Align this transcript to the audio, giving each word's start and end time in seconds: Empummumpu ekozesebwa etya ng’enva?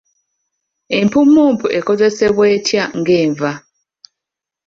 Empummumpu 0.99 1.65
ekozesebwa 1.79 2.43
etya 2.55 2.83
ng’enva? 2.99 3.51